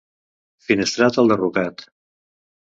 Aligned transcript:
Finestrat, 0.69 1.19
el 1.25 1.29
derrocat. 1.33 1.85